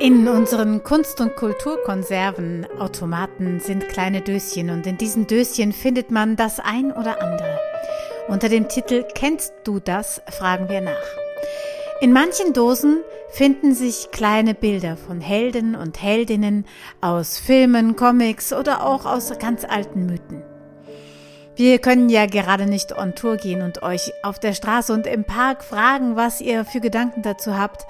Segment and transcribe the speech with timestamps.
[0.00, 6.36] In unseren Kunst- und Kulturkonserven Automaten sind kleine Döschen und in diesen Döschen findet man
[6.36, 7.58] das ein oder andere.
[8.26, 10.22] Unter dem Titel Kennst du das?
[10.30, 10.94] fragen wir nach.
[12.00, 16.64] In manchen Dosen finden sich kleine Bilder von Helden und Heldinnen
[17.02, 20.49] aus Filmen, Comics oder auch aus ganz alten Mythen.
[21.56, 25.24] Wir können ja gerade nicht on Tour gehen und euch auf der Straße und im
[25.24, 27.86] Park fragen, was ihr für Gedanken dazu habt.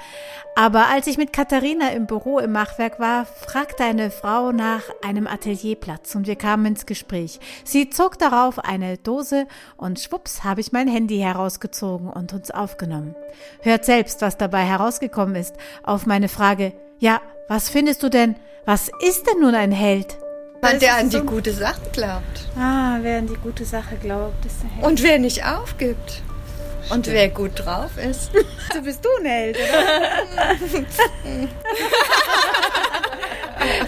[0.56, 5.27] Aber als ich mit Katharina im Büro im Machwerk war, fragte eine Frau nach einem
[5.27, 7.38] Atelierplatz und wir kamen ins Gespräch.
[7.65, 9.46] Sie zog darauf eine Dose
[9.77, 13.15] und schwupps habe ich mein Handy herausgezogen und uns aufgenommen.
[13.62, 15.54] Hört selbst, was dabei herausgekommen ist,
[15.84, 18.37] auf meine Frage, ja, was findest du denn?
[18.65, 20.18] Was ist denn nun ein Held?
[20.62, 22.48] Man, der an die gute Sache glaubt.
[22.59, 24.87] Ah, wer an die gute Sache glaubt, ist ein Held.
[24.87, 26.23] Und wer nicht aufgibt.
[26.91, 28.30] Und wer gut drauf ist.
[28.73, 30.56] So bist du ein Held, oder?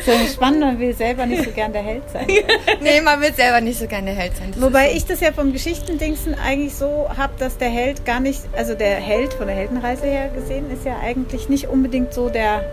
[0.05, 2.27] so spannend, man will selber nicht so gern der Held sein.
[2.81, 4.51] nee, man will selber nicht so gerne der Held sein.
[4.51, 8.19] Das Wobei ist ich das ja vom Geschichtendingsen eigentlich so habe, dass der Held gar
[8.19, 12.29] nicht, also der Held von der Heldenreise her gesehen, ist ja eigentlich nicht unbedingt so
[12.29, 12.65] der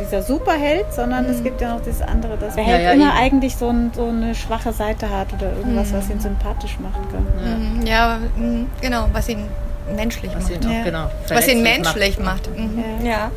[0.00, 3.04] dieser Superheld, sondern es gibt ja noch das andere, dass der Ja, Held ja, immer
[3.10, 3.18] eben.
[3.18, 7.00] eigentlich so, ein, so eine schwache Seite hat oder irgendwas, was ihn sympathisch macht.
[7.10, 7.56] Gell?
[7.56, 9.46] Mhm, Ja, mhm, genau, was ihn
[9.94, 10.64] menschlich Was macht.
[10.64, 10.80] ihn, Ja.
[10.80, 12.48] auch, genau, Was ihn menschlich macht.
[12.58, 12.82] Mhm.
[13.04, 13.12] Ja.
[13.12, 13.30] Ja.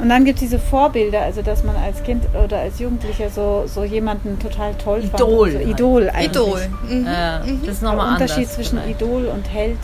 [0.00, 3.64] Und dann gibt es diese Vorbilder, also dass man als Kind oder als Jugendlicher so,
[3.66, 5.14] so jemanden total toll fand.
[5.14, 5.68] Idol So halt.
[5.68, 6.26] Idol eigentlich.
[6.30, 6.60] Idol.
[6.88, 7.06] Mhm.
[7.06, 8.22] Ja, das ist nochmal anders.
[8.30, 9.00] Unterschied zwischen vielleicht.
[9.02, 9.78] Idol und Held.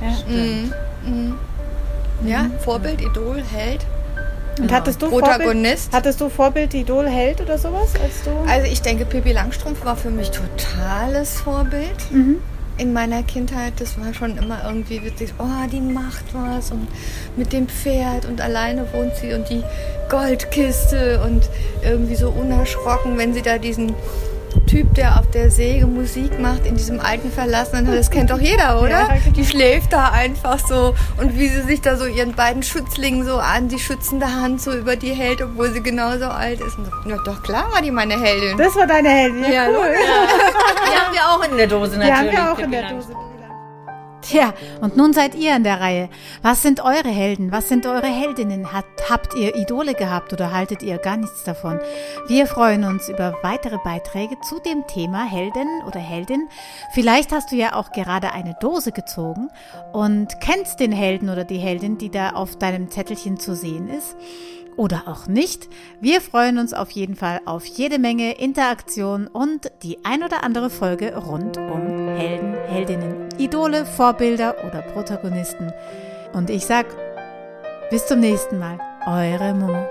[0.00, 0.32] Ja.
[0.34, 0.72] Mhm.
[1.04, 1.34] Mhm.
[2.26, 3.84] Ja, Vorbild, Idol, Held.
[4.58, 5.84] Und hattest du Protagonist.
[5.84, 8.30] Vorbild, hattest du Vorbild, Idol, Held oder sowas, als du?
[8.50, 12.10] Also ich denke, Pippi Langstrumpf war für mich totales Vorbild.
[12.10, 12.38] Mhm.
[12.76, 15.34] In meiner Kindheit, das war schon immer irgendwie witzig.
[15.38, 16.86] Oh, die macht was und
[17.36, 19.64] mit dem Pferd und alleine wohnt sie und die
[20.08, 21.48] Goldkiste und
[21.82, 23.94] irgendwie so unerschrocken, wenn sie da diesen
[24.68, 28.80] Typ, der auf der Säge Musik macht, in diesem alten verlassenen, das kennt doch jeder,
[28.80, 28.90] oder?
[28.90, 29.34] Ja, genau.
[29.36, 33.38] Die schläft da einfach so und wie sie sich da so ihren beiden Schützlingen so
[33.38, 36.76] an die schützende Hand so über die hält, obwohl sie genauso alt ist.
[37.06, 38.56] Na doch klar war die meine Heldin.
[38.58, 39.44] Das war deine Heldin.
[39.44, 39.94] Ja, Ja, cool.
[39.96, 42.36] Die haben wir auch in der Dose Die natürlich.
[42.36, 43.08] haben wir auch in der Dose.
[44.20, 46.08] Tja, und nun seid ihr in der Reihe.
[46.42, 47.52] Was sind eure Helden?
[47.52, 48.72] Was sind eure Heldinnen?
[48.72, 51.78] Hat, habt ihr Idole gehabt oder haltet ihr gar nichts davon?
[52.26, 56.48] Wir freuen uns über weitere Beiträge zu dem Thema Heldin oder Heldin.
[56.92, 59.50] Vielleicht hast du ja auch gerade eine Dose gezogen
[59.92, 64.16] und kennst den Helden oder die Heldin, die da auf deinem Zettelchen zu sehen ist
[64.78, 65.68] oder auch nicht.
[66.00, 70.70] Wir freuen uns auf jeden Fall auf jede Menge Interaktion und die ein oder andere
[70.70, 75.72] Folge rund um Helden, Heldinnen, Idole, Vorbilder oder Protagonisten.
[76.32, 76.86] Und ich sag,
[77.90, 79.86] bis zum nächsten Mal, eure Momo.